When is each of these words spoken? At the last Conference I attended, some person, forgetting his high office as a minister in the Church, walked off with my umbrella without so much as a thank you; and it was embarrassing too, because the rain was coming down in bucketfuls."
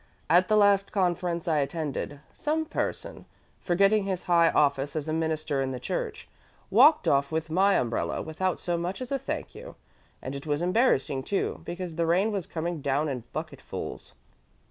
At 0.31 0.47
the 0.47 0.57
last 0.57 0.91
Conference 0.91 1.47
I 1.47 1.59
attended, 1.59 2.21
some 2.33 2.65
person, 2.65 3.25
forgetting 3.59 4.05
his 4.05 4.23
high 4.23 4.49
office 4.49 4.95
as 4.95 5.07
a 5.07 5.13
minister 5.13 5.61
in 5.61 5.69
the 5.69 5.79
Church, 5.79 6.27
walked 6.71 7.07
off 7.07 7.31
with 7.31 7.51
my 7.51 7.75
umbrella 7.75 8.19
without 8.19 8.57
so 8.57 8.79
much 8.79 8.99
as 8.99 9.11
a 9.11 9.19
thank 9.19 9.53
you; 9.53 9.75
and 10.19 10.33
it 10.33 10.47
was 10.47 10.59
embarrassing 10.59 11.21
too, 11.21 11.61
because 11.65 11.93
the 11.97 12.07
rain 12.07 12.31
was 12.31 12.47
coming 12.47 12.81
down 12.81 13.09
in 13.09 13.25
bucketfuls." 13.31 14.15